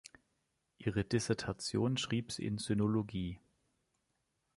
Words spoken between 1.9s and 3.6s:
schrieb sie in Sinologie.